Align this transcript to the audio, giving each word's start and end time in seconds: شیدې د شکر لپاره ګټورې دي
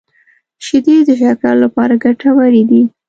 شیدې 0.65 0.97
د 1.07 1.09
شکر 1.21 1.53
لپاره 1.63 1.93
ګټورې 2.03 2.63
دي 2.69 2.83